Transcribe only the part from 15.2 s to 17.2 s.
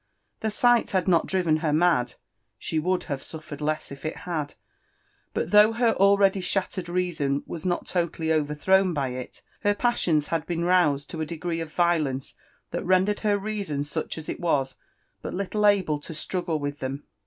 but little able to struggle with them.